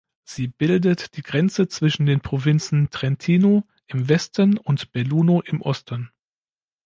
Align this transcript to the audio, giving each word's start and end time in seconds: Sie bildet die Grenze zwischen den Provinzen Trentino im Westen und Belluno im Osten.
Sie 0.23 0.47
bildet 0.47 1.15
die 1.15 1.21
Grenze 1.21 1.67
zwischen 1.67 2.07
den 2.07 2.21
Provinzen 2.21 2.89
Trentino 2.89 3.67
im 3.85 4.09
Westen 4.09 4.57
und 4.57 4.91
Belluno 4.93 5.41
im 5.41 5.61
Osten. 5.61 6.09